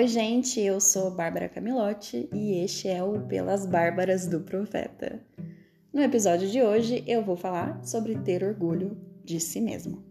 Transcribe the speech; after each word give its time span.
Oi, 0.00 0.08
gente, 0.08 0.58
eu 0.58 0.80
sou 0.80 1.10
Bárbara 1.10 1.46
Camilotti 1.46 2.26
e 2.32 2.64
este 2.64 2.88
é 2.88 3.04
o 3.04 3.20
Pelas 3.20 3.66
Bárbaras 3.66 4.26
do 4.26 4.40
Profeta. 4.40 5.20
No 5.92 6.00
episódio 6.00 6.48
de 6.48 6.62
hoje 6.62 7.04
eu 7.06 7.22
vou 7.22 7.36
falar 7.36 7.84
sobre 7.84 8.14
ter 8.14 8.42
orgulho 8.42 8.96
de 9.22 9.38
si 9.38 9.60
mesmo. 9.60 10.02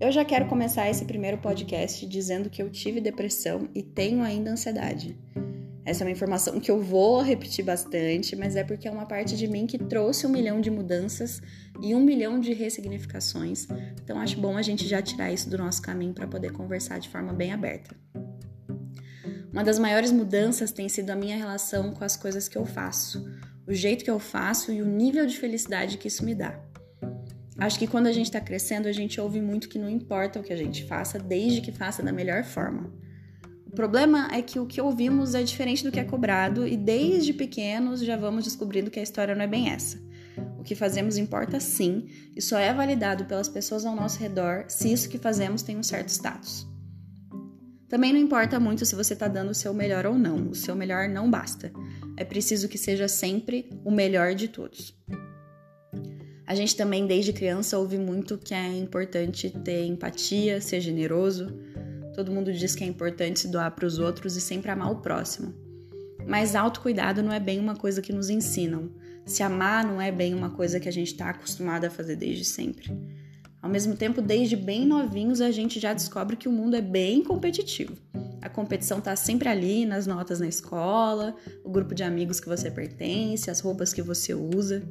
Eu 0.00 0.10
já 0.10 0.24
quero 0.24 0.48
começar 0.48 0.88
esse 0.88 1.04
primeiro 1.04 1.36
podcast 1.42 2.06
dizendo 2.06 2.48
que 2.48 2.62
eu 2.62 2.70
tive 2.70 3.02
depressão 3.02 3.68
e 3.74 3.82
tenho 3.82 4.22
ainda 4.22 4.52
ansiedade. 4.52 5.14
Essa 5.84 6.02
é 6.02 6.06
uma 6.06 6.12
informação 6.12 6.58
que 6.58 6.70
eu 6.70 6.80
vou 6.80 7.20
repetir 7.20 7.62
bastante, 7.62 8.34
mas 8.34 8.56
é 8.56 8.64
porque 8.64 8.88
é 8.88 8.90
uma 8.90 9.04
parte 9.04 9.36
de 9.36 9.46
mim 9.46 9.66
que 9.66 9.76
trouxe 9.76 10.26
um 10.26 10.30
milhão 10.30 10.58
de 10.58 10.70
mudanças 10.70 11.42
e 11.82 11.94
um 11.94 12.00
milhão 12.00 12.40
de 12.40 12.54
ressignificações. 12.54 13.66
Então 14.02 14.18
acho 14.18 14.40
bom 14.40 14.56
a 14.56 14.62
gente 14.62 14.88
já 14.88 15.02
tirar 15.02 15.30
isso 15.30 15.50
do 15.50 15.58
nosso 15.58 15.82
caminho 15.82 16.14
para 16.14 16.26
poder 16.26 16.52
conversar 16.52 16.98
de 16.98 17.10
forma 17.10 17.34
bem 17.34 17.52
aberta. 17.52 17.94
Uma 19.52 19.62
das 19.62 19.78
maiores 19.78 20.10
mudanças 20.10 20.72
tem 20.72 20.88
sido 20.88 21.10
a 21.10 21.14
minha 21.14 21.36
relação 21.36 21.92
com 21.92 22.02
as 22.02 22.16
coisas 22.16 22.48
que 22.48 22.56
eu 22.56 22.64
faço, 22.64 23.22
o 23.66 23.74
jeito 23.74 24.02
que 24.02 24.10
eu 24.10 24.18
faço 24.18 24.72
e 24.72 24.80
o 24.80 24.86
nível 24.86 25.26
de 25.26 25.38
felicidade 25.38 25.98
que 25.98 26.08
isso 26.08 26.24
me 26.24 26.34
dá. 26.34 26.58
Acho 27.58 27.78
que 27.78 27.86
quando 27.86 28.06
a 28.06 28.12
gente 28.12 28.26
está 28.26 28.40
crescendo, 28.40 28.88
a 28.88 28.92
gente 28.92 29.20
ouve 29.20 29.42
muito 29.42 29.68
que 29.68 29.78
não 29.78 29.90
importa 29.90 30.40
o 30.40 30.42
que 30.42 30.54
a 30.54 30.56
gente 30.56 30.84
faça, 30.84 31.18
desde 31.18 31.60
que 31.60 31.70
faça 31.70 32.02
da 32.02 32.10
melhor 32.10 32.44
forma. 32.44 32.90
O 33.66 33.70
problema 33.70 34.28
é 34.32 34.40
que 34.40 34.58
o 34.58 34.66
que 34.66 34.80
ouvimos 34.80 35.34
é 35.34 35.42
diferente 35.42 35.84
do 35.84 35.92
que 35.92 36.00
é 36.00 36.04
cobrado 36.04 36.66
e 36.66 36.74
desde 36.74 37.34
pequenos 37.34 38.00
já 38.00 38.16
vamos 38.16 38.44
descobrindo 38.44 38.90
que 38.90 39.00
a 39.00 39.02
história 39.02 39.34
não 39.34 39.42
é 39.42 39.46
bem 39.46 39.68
essa. 39.68 39.98
O 40.58 40.62
que 40.62 40.74
fazemos 40.74 41.18
importa 41.18 41.60
sim 41.60 42.06
e 42.34 42.40
só 42.40 42.58
é 42.58 42.72
validado 42.72 43.26
pelas 43.26 43.50
pessoas 43.50 43.84
ao 43.84 43.94
nosso 43.94 44.18
redor 44.18 44.64
se 44.68 44.90
isso 44.90 45.10
que 45.10 45.18
fazemos 45.18 45.62
tem 45.62 45.76
um 45.76 45.82
certo 45.82 46.08
status. 46.08 46.71
Também 47.92 48.12
não 48.12 48.18
importa 48.18 48.58
muito 48.58 48.86
se 48.86 48.94
você 48.94 49.12
está 49.12 49.28
dando 49.28 49.50
o 49.50 49.54
seu 49.54 49.74
melhor 49.74 50.06
ou 50.06 50.18
não, 50.18 50.48
o 50.48 50.54
seu 50.54 50.74
melhor 50.74 51.06
não 51.10 51.30
basta. 51.30 51.70
É 52.16 52.24
preciso 52.24 52.66
que 52.66 52.78
seja 52.78 53.06
sempre 53.06 53.68
o 53.84 53.90
melhor 53.90 54.34
de 54.34 54.48
todos. 54.48 54.96
A 56.46 56.54
gente 56.54 56.74
também, 56.74 57.06
desde 57.06 57.34
criança, 57.34 57.78
ouve 57.78 57.98
muito 57.98 58.38
que 58.38 58.54
é 58.54 58.76
importante 58.78 59.50
ter 59.50 59.84
empatia, 59.84 60.58
ser 60.60 60.80
generoso, 60.80 61.54
Todo 62.14 62.30
mundo 62.30 62.52
diz 62.52 62.74
que 62.74 62.84
é 62.84 62.86
importante 62.86 63.40
se 63.40 63.48
doar 63.48 63.70
para 63.70 63.86
os 63.86 63.98
outros 63.98 64.36
e 64.36 64.40
sempre 64.40 64.70
amar 64.70 64.92
o 64.92 64.96
próximo. 64.96 65.54
Mas 66.26 66.54
autocuidado 66.54 67.22
não 67.22 67.32
é 67.32 67.40
bem 67.40 67.58
uma 67.58 67.74
coisa 67.74 68.02
que 68.02 68.12
nos 68.12 68.28
ensinam. 68.28 68.90
Se 69.24 69.42
amar 69.42 69.84
não 69.84 70.00
é 70.00 70.12
bem 70.12 70.34
uma 70.34 70.50
coisa 70.50 70.78
que 70.78 70.88
a 70.88 70.92
gente 70.92 71.12
está 71.12 71.30
acostumado 71.30 71.86
a 71.86 71.90
fazer 71.90 72.16
desde 72.16 72.44
sempre. 72.44 72.90
Ao 73.62 73.70
mesmo 73.70 73.94
tempo, 73.94 74.20
desde 74.20 74.56
bem 74.56 74.84
novinhos, 74.84 75.40
a 75.40 75.52
gente 75.52 75.78
já 75.78 75.94
descobre 75.94 76.36
que 76.36 76.48
o 76.48 76.52
mundo 76.52 76.74
é 76.74 76.80
bem 76.80 77.22
competitivo. 77.22 77.96
A 78.42 78.48
competição 78.48 78.98
está 78.98 79.14
sempre 79.14 79.48
ali, 79.48 79.86
nas 79.86 80.04
notas 80.04 80.40
na 80.40 80.48
escola, 80.48 81.36
o 81.62 81.70
grupo 81.70 81.94
de 81.94 82.02
amigos 82.02 82.40
que 82.40 82.48
você 82.48 82.72
pertence, 82.72 83.48
as 83.48 83.60
roupas 83.60 83.92
que 83.92 84.02
você 84.02 84.34
usa. 84.34 84.82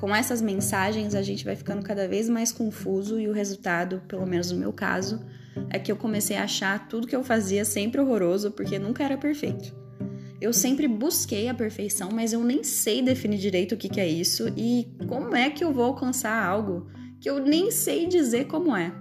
Com 0.00 0.16
essas 0.16 0.40
mensagens, 0.40 1.14
a 1.14 1.20
gente 1.20 1.44
vai 1.44 1.54
ficando 1.54 1.82
cada 1.82 2.08
vez 2.08 2.26
mais 2.26 2.50
confuso 2.50 3.20
e 3.20 3.28
o 3.28 3.32
resultado, 3.32 4.00
pelo 4.08 4.26
menos 4.26 4.50
no 4.50 4.58
meu 4.58 4.72
caso, 4.72 5.20
é 5.68 5.78
que 5.78 5.92
eu 5.92 5.96
comecei 5.96 6.38
a 6.38 6.44
achar 6.44 6.88
tudo 6.88 7.06
que 7.06 7.14
eu 7.14 7.22
fazia 7.22 7.66
sempre 7.66 8.00
horroroso 8.00 8.50
porque 8.50 8.78
nunca 8.78 9.04
era 9.04 9.18
perfeito. 9.18 9.76
Eu 10.40 10.54
sempre 10.54 10.88
busquei 10.88 11.48
a 11.48 11.54
perfeição, 11.54 12.08
mas 12.12 12.32
eu 12.32 12.42
nem 12.42 12.64
sei 12.64 13.02
definir 13.02 13.38
direito 13.38 13.74
o 13.74 13.76
que, 13.76 13.90
que 13.90 14.00
é 14.00 14.08
isso 14.08 14.48
e 14.56 14.88
como 15.06 15.36
é 15.36 15.50
que 15.50 15.62
eu 15.62 15.72
vou 15.72 15.84
alcançar 15.84 16.42
algo 16.42 16.86
que 17.20 17.28
eu 17.28 17.38
nem 17.40 17.70
sei 17.70 18.06
dizer 18.06 18.46
como 18.46 18.76
é. 18.76 18.92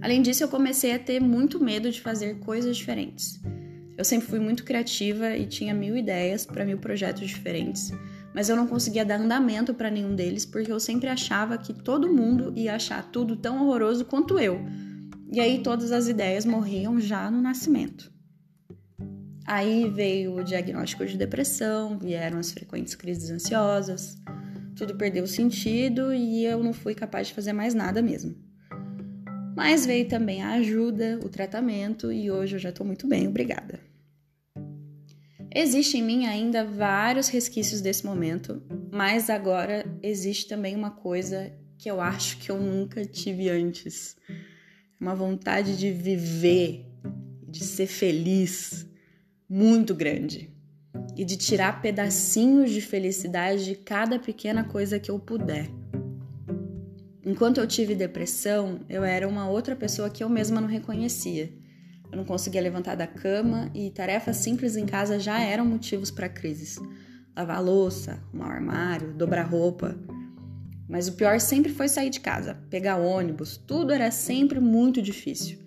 Além 0.00 0.20
disso, 0.20 0.44
eu 0.44 0.48
comecei 0.48 0.92
a 0.92 0.98
ter 0.98 1.20
muito 1.20 1.62
medo 1.62 1.90
de 1.90 2.00
fazer 2.00 2.38
coisas 2.40 2.76
diferentes. 2.76 3.40
Eu 3.96 4.04
sempre 4.04 4.28
fui 4.28 4.38
muito 4.38 4.64
criativa 4.64 5.36
e 5.36 5.46
tinha 5.46 5.72
mil 5.72 5.96
ideias 5.96 6.44
para 6.44 6.64
mil 6.64 6.78
projetos 6.78 7.26
diferentes, 7.26 7.90
mas 8.34 8.48
eu 8.48 8.56
não 8.56 8.66
conseguia 8.66 9.04
dar 9.04 9.20
andamento 9.20 9.72
para 9.72 9.90
nenhum 9.90 10.14
deles 10.14 10.44
porque 10.44 10.70
eu 10.70 10.80
sempre 10.80 11.08
achava 11.08 11.56
que 11.56 11.72
todo 11.72 12.12
mundo 12.12 12.52
ia 12.56 12.74
achar 12.74 13.02
tudo 13.10 13.36
tão 13.36 13.62
horroroso 13.62 14.04
quanto 14.04 14.38
eu. 14.38 14.60
E 15.32 15.40
aí 15.40 15.62
todas 15.62 15.90
as 15.92 16.08
ideias 16.08 16.44
morriam 16.44 17.00
já 17.00 17.30
no 17.30 17.40
nascimento. 17.40 18.12
Aí 19.46 19.88
veio 19.88 20.36
o 20.36 20.44
diagnóstico 20.44 21.06
de 21.06 21.16
depressão, 21.16 21.98
vieram 21.98 22.38
as 22.38 22.50
frequentes 22.50 22.94
crises 22.94 23.30
ansiosas, 23.30 24.16
tudo 24.74 24.96
perdeu 24.96 25.26
sentido 25.26 26.12
e 26.12 26.44
eu 26.44 26.62
não 26.62 26.72
fui 26.72 26.94
capaz 26.94 27.28
de 27.28 27.34
fazer 27.34 27.52
mais 27.52 27.74
nada 27.74 28.02
mesmo. 28.02 28.34
Mas 29.56 29.86
veio 29.86 30.08
também 30.08 30.42
a 30.42 30.54
ajuda, 30.54 31.20
o 31.24 31.28
tratamento 31.28 32.12
e 32.12 32.30
hoje 32.30 32.56
eu 32.56 32.58
já 32.58 32.70
estou 32.70 32.84
muito 32.84 33.06
bem, 33.06 33.28
obrigada. 33.28 33.80
Existe 35.54 35.98
em 35.98 36.02
mim 36.02 36.26
ainda 36.26 36.64
vários 36.64 37.28
resquícios 37.28 37.80
desse 37.80 38.04
momento, 38.04 38.60
mas 38.92 39.30
agora 39.30 39.86
existe 40.02 40.48
também 40.48 40.74
uma 40.74 40.90
coisa 40.90 41.52
que 41.78 41.88
eu 41.88 42.00
acho 42.00 42.38
que 42.38 42.50
eu 42.50 42.60
nunca 42.60 43.04
tive 43.04 43.48
antes. 43.48 44.16
Uma 45.00 45.14
vontade 45.14 45.76
de 45.76 45.92
viver, 45.92 46.86
de 47.48 47.62
ser 47.62 47.86
feliz 47.86 48.84
muito 49.48 49.94
grande 49.94 50.54
e 51.16 51.24
de 51.24 51.36
tirar 51.36 51.80
pedacinhos 51.80 52.70
de 52.70 52.80
felicidade 52.80 53.64
de 53.64 53.74
cada 53.74 54.18
pequena 54.18 54.64
coisa 54.64 54.98
que 54.98 55.10
eu 55.10 55.18
puder. 55.18 55.70
Enquanto 57.24 57.58
eu 57.58 57.66
tive 57.66 57.94
depressão, 57.94 58.80
eu 58.88 59.02
era 59.02 59.26
uma 59.26 59.48
outra 59.48 59.74
pessoa 59.74 60.10
que 60.10 60.22
eu 60.22 60.28
mesma 60.28 60.60
não 60.60 60.68
reconhecia. 60.68 61.50
Eu 62.12 62.18
não 62.18 62.24
conseguia 62.24 62.60
levantar 62.60 62.94
da 62.94 63.06
cama 63.06 63.70
e 63.74 63.90
tarefas 63.90 64.36
simples 64.36 64.76
em 64.76 64.86
casa 64.86 65.18
já 65.18 65.40
eram 65.40 65.64
motivos 65.64 66.10
para 66.10 66.28
crises. 66.28 66.78
Lavar 67.34 67.64
louça, 67.64 68.22
arrumar 68.28 68.48
o 68.48 68.52
armário, 68.52 69.14
dobrar 69.14 69.44
roupa. 69.44 69.96
Mas 70.88 71.08
o 71.08 71.14
pior 71.14 71.40
sempre 71.40 71.72
foi 71.72 71.88
sair 71.88 72.10
de 72.10 72.20
casa, 72.20 72.58
pegar 72.68 72.98
ônibus, 72.98 73.56
tudo 73.56 73.90
era 73.90 74.10
sempre 74.10 74.60
muito 74.60 75.00
difícil. 75.00 75.63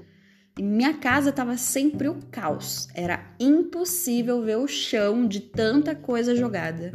Minha 0.64 0.94
casa 0.94 1.30
estava 1.30 1.58
sempre 1.58 2.08
o 2.08 2.20
caos. 2.32 2.88
Era 2.94 3.24
impossível 3.40 4.44
ver 4.44 4.58
o 4.58 4.68
chão 4.68 5.28
de 5.28 5.40
tanta 5.40 5.96
coisa 5.96 6.36
jogada. 6.36 6.94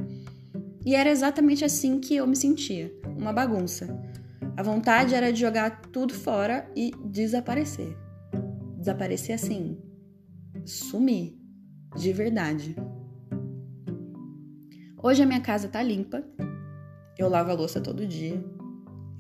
E 0.85 0.95
era 0.95 1.11
exatamente 1.11 1.65
assim 1.65 2.01
que 2.01 2.17
eu 2.17 2.27
me 2.27 2.35
sentia, 2.35 2.93
uma 3.17 3.33
bagunça. 3.33 3.97
A 4.57 4.63
vontade 4.63 5.15
era 5.15 5.33
de 5.33 5.41
jogar 5.41 5.83
tudo 5.93 6.13
fora 6.13 6.69
e 6.75 6.91
desaparecer 7.05 7.97
desaparecer 8.83 9.35
assim, 9.35 9.79
sumir 10.65 11.39
de 11.97 12.13
verdade. 12.13 12.75
Hoje 15.01 15.23
a 15.23 15.27
minha 15.27 15.41
casa 15.41 15.69
tá 15.69 15.81
limpa, 15.83 16.25
eu 17.17 17.29
lavo 17.29 17.51
a 17.51 17.55
louça 17.55 17.81
todo 17.81 18.07
dia, 18.07 18.43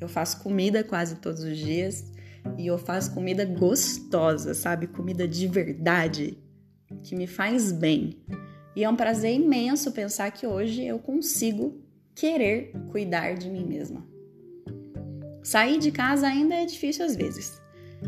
eu 0.00 0.08
faço 0.08 0.42
comida 0.42 0.82
quase 0.82 1.16
todos 1.16 1.44
os 1.44 1.56
dias 1.56 2.12
e 2.58 2.66
eu 2.66 2.78
faço 2.78 3.12
comida 3.12 3.44
gostosa, 3.44 4.54
sabe? 4.54 4.86
Comida 4.86 5.26
de 5.26 5.46
verdade, 5.46 6.38
que 7.02 7.14
me 7.14 7.26
faz 7.26 7.72
bem. 7.72 8.18
E 8.74 8.84
é 8.84 8.88
um 8.88 8.96
prazer 8.96 9.34
imenso 9.34 9.92
pensar 9.92 10.30
que 10.30 10.46
hoje 10.46 10.84
eu 10.84 10.98
consigo 10.98 11.80
querer 12.14 12.72
cuidar 12.90 13.34
de 13.34 13.50
mim 13.50 13.64
mesma. 13.64 14.06
Sair 15.42 15.78
de 15.78 15.90
casa 15.90 16.26
ainda 16.26 16.54
é 16.54 16.64
difícil 16.64 17.04
às 17.04 17.16
vezes. 17.16 17.60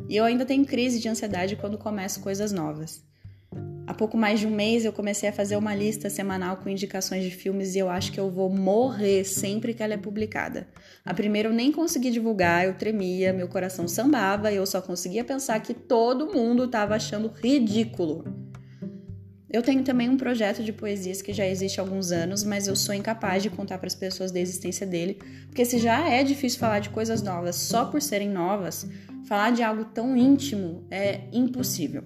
E 0.08 0.16
eu 0.16 0.24
ainda 0.24 0.44
tenho 0.44 0.64
crise 0.64 1.00
de 1.00 1.08
ansiedade 1.08 1.56
quando 1.56 1.78
começo 1.78 2.20
coisas 2.20 2.52
novas. 2.52 3.04
Há 3.86 3.92
pouco 3.92 4.16
mais 4.16 4.40
de 4.40 4.46
um 4.46 4.50
mês 4.50 4.84
eu 4.84 4.92
comecei 4.92 5.28
a 5.28 5.32
fazer 5.32 5.56
uma 5.56 5.74
lista 5.74 6.08
semanal 6.08 6.56
com 6.56 6.68
indicações 6.68 7.22
de 7.22 7.30
filmes 7.30 7.74
e 7.74 7.78
eu 7.78 7.90
acho 7.90 8.10
que 8.12 8.18
eu 8.18 8.30
vou 8.30 8.48
morrer 8.48 9.24
sempre 9.24 9.74
que 9.74 9.82
ela 9.82 9.94
é 9.94 9.98
publicada. 9.98 10.68
A 11.04 11.12
primeira 11.12 11.48
eu 11.48 11.52
nem 11.52 11.70
consegui 11.70 12.10
divulgar, 12.10 12.64
eu 12.64 12.74
tremia, 12.74 13.32
meu 13.32 13.46
coração 13.46 13.86
sambava 13.86 14.50
e 14.50 14.56
eu 14.56 14.66
só 14.66 14.80
conseguia 14.80 15.22
pensar 15.22 15.60
que 15.60 15.74
todo 15.74 16.32
mundo 16.32 16.64
estava 16.64 16.94
achando 16.94 17.32
ridículo. 17.42 18.24
Eu 19.50 19.62
tenho 19.62 19.84
também 19.84 20.08
um 20.08 20.16
projeto 20.16 20.64
de 20.64 20.72
poesias 20.72 21.22
que 21.22 21.32
já 21.32 21.46
existe 21.46 21.78
há 21.78 21.82
alguns 21.82 22.10
anos, 22.10 22.42
mas 22.42 22.66
eu 22.66 22.74
sou 22.74 22.94
incapaz 22.94 23.42
de 23.42 23.50
contar 23.50 23.78
para 23.78 23.86
as 23.86 23.94
pessoas 23.94 24.32
da 24.32 24.40
existência 24.40 24.84
dele, 24.84 25.18
porque 25.46 25.64
se 25.64 25.78
já 25.78 26.08
é 26.08 26.24
difícil 26.24 26.58
falar 26.58 26.80
de 26.80 26.88
coisas 26.88 27.22
novas 27.22 27.54
só 27.54 27.84
por 27.84 28.02
serem 28.02 28.30
novas, 28.30 28.84
Falar 29.24 29.52
de 29.52 29.62
algo 29.62 29.86
tão 29.86 30.16
íntimo 30.16 30.86
é 30.90 31.22
impossível. 31.32 32.04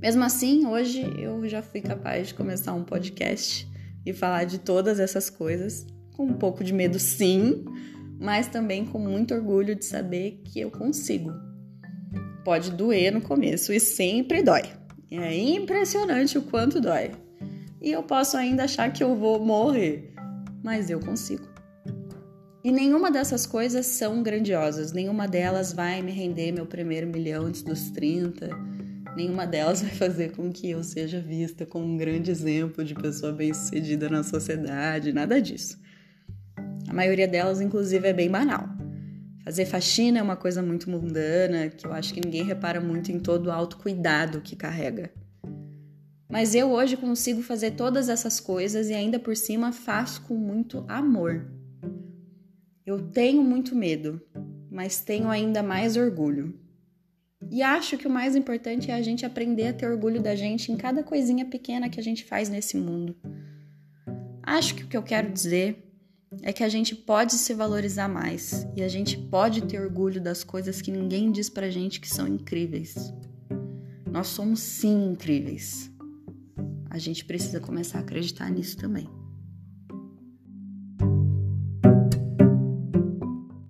Mesmo 0.00 0.24
assim, 0.24 0.66
hoje 0.66 1.02
eu 1.18 1.46
já 1.46 1.60
fui 1.60 1.82
capaz 1.82 2.28
de 2.28 2.34
começar 2.34 2.72
um 2.72 2.82
podcast 2.82 3.68
e 4.04 4.14
falar 4.14 4.44
de 4.44 4.58
todas 4.58 4.98
essas 4.98 5.28
coisas, 5.28 5.86
com 6.16 6.24
um 6.24 6.32
pouco 6.32 6.64
de 6.64 6.72
medo, 6.72 6.98
sim, 6.98 7.66
mas 8.18 8.46
também 8.46 8.86
com 8.86 8.98
muito 8.98 9.34
orgulho 9.34 9.76
de 9.76 9.84
saber 9.84 10.40
que 10.42 10.58
eu 10.58 10.70
consigo. 10.70 11.30
Pode 12.42 12.70
doer 12.70 13.12
no 13.12 13.20
começo 13.20 13.74
e 13.74 13.78
sempre 13.78 14.42
dói. 14.42 14.62
É 15.10 15.36
impressionante 15.36 16.38
o 16.38 16.42
quanto 16.42 16.80
dói. 16.80 17.10
E 17.78 17.92
eu 17.92 18.02
posso 18.02 18.38
ainda 18.38 18.64
achar 18.64 18.90
que 18.90 19.04
eu 19.04 19.14
vou 19.14 19.44
morrer, 19.44 20.14
mas 20.62 20.88
eu 20.88 20.98
consigo. 20.98 21.46
E 22.64 22.72
nenhuma 22.72 23.10
dessas 23.10 23.44
coisas 23.44 23.84
são 23.84 24.22
grandiosas, 24.22 24.92
nenhuma 24.92 25.28
delas 25.28 25.74
vai 25.74 26.00
me 26.00 26.12
render 26.12 26.52
meu 26.52 26.64
primeiro 26.64 27.06
milhão 27.06 27.44
antes 27.44 27.62
dos 27.62 27.90
30, 27.90 28.48
nenhuma 29.16 29.46
delas 29.46 29.82
vai 29.82 29.90
fazer 29.90 30.32
com 30.32 30.50
que 30.50 30.70
eu 30.70 30.82
seja 30.82 31.20
vista 31.20 31.66
como 31.66 31.84
um 31.84 31.96
grande 31.96 32.30
exemplo 32.30 32.84
de 32.84 32.94
pessoa 32.94 33.32
bem-sucedida 33.32 34.08
na 34.08 34.22
sociedade, 34.22 35.12
nada 35.12 35.40
disso. 35.40 35.78
A 36.88 36.92
maioria 36.92 37.28
delas, 37.28 37.60
inclusive, 37.60 38.08
é 38.08 38.12
bem 38.12 38.30
banal. 38.30 38.68
Fazer 39.44 39.64
faxina 39.64 40.18
é 40.18 40.22
uma 40.22 40.36
coisa 40.36 40.62
muito 40.62 40.90
mundana, 40.90 41.68
que 41.68 41.86
eu 41.86 41.92
acho 41.92 42.12
que 42.12 42.20
ninguém 42.20 42.44
repara 42.44 42.80
muito 42.80 43.10
em 43.10 43.18
todo 43.18 43.46
o 43.46 43.52
autocuidado 43.52 44.40
que 44.40 44.54
carrega. 44.54 45.10
Mas 46.28 46.54
eu 46.54 46.70
hoje 46.70 46.96
consigo 46.96 47.42
fazer 47.42 47.72
todas 47.72 48.08
essas 48.08 48.38
coisas 48.38 48.88
e 48.88 48.94
ainda 48.94 49.18
por 49.18 49.36
cima 49.36 49.72
faço 49.72 50.22
com 50.22 50.34
muito 50.34 50.84
amor. 50.86 51.50
Eu 52.86 53.00
tenho 53.00 53.42
muito 53.42 53.74
medo, 53.74 54.20
mas 54.70 55.00
tenho 55.00 55.28
ainda 55.28 55.62
mais 55.62 55.96
orgulho. 55.96 56.58
E 57.50 57.62
acho 57.62 57.98
que 57.98 58.06
o 58.06 58.10
mais 58.10 58.36
importante 58.36 58.92
é 58.92 58.94
a 58.94 59.02
gente 59.02 59.26
aprender 59.26 59.66
a 59.66 59.72
ter 59.72 59.90
orgulho 59.90 60.22
da 60.22 60.36
gente 60.36 60.70
em 60.70 60.76
cada 60.76 61.02
coisinha 61.02 61.44
pequena 61.44 61.88
que 61.88 61.98
a 61.98 62.02
gente 62.02 62.24
faz 62.24 62.48
nesse 62.48 62.76
mundo. 62.76 63.16
Acho 64.40 64.76
que 64.76 64.84
o 64.84 64.86
que 64.86 64.96
eu 64.96 65.02
quero 65.02 65.32
dizer 65.32 65.84
é 66.42 66.52
que 66.52 66.62
a 66.62 66.68
gente 66.68 66.94
pode 66.94 67.32
se 67.34 67.52
valorizar 67.52 68.08
mais 68.08 68.64
e 68.76 68.82
a 68.82 68.88
gente 68.88 69.18
pode 69.18 69.62
ter 69.62 69.80
orgulho 69.80 70.20
das 70.20 70.44
coisas 70.44 70.80
que 70.80 70.92
ninguém 70.92 71.32
diz 71.32 71.50
pra 71.50 71.68
gente 71.70 72.00
que 72.00 72.08
são 72.08 72.28
incríveis. 72.28 73.12
Nós 74.08 74.28
somos 74.28 74.60
sim 74.60 75.10
incríveis. 75.10 75.90
A 76.88 76.98
gente 76.98 77.24
precisa 77.24 77.58
começar 77.58 77.98
a 77.98 78.02
acreditar 78.02 78.48
nisso 78.48 78.76
também. 78.76 79.08